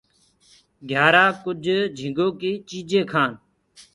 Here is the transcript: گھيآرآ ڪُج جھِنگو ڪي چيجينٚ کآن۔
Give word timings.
گھيآرآ 0.89 1.25
ڪُج 1.43 1.65
جھِنگو 1.97 2.27
ڪي 2.39 2.51
چيجينٚ 2.67 3.09
کآن۔ 3.11 3.31